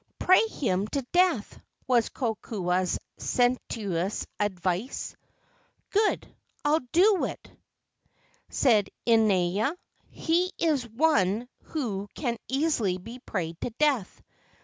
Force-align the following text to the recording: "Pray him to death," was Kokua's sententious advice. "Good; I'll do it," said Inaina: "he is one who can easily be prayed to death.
"Pray 0.17 0.41
him 0.47 0.87
to 0.87 1.03
death," 1.11 1.59
was 1.85 2.09
Kokua's 2.09 2.97
sententious 3.19 4.25
advice. 4.39 5.15
"Good; 5.91 6.27
I'll 6.65 6.79
do 6.91 7.25
it," 7.25 7.51
said 8.49 8.89
Inaina: 9.05 9.75
"he 10.09 10.51
is 10.57 10.89
one 10.89 11.47
who 11.65 12.07
can 12.15 12.39
easily 12.47 12.97
be 12.97 13.19
prayed 13.19 13.61
to 13.61 13.69
death. 13.77 14.23